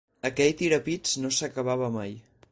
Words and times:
Aquell 0.27 0.53
tirapits 0.61 1.13
no 1.25 1.31
s'acabava 1.41 1.91
mai. 1.99 2.17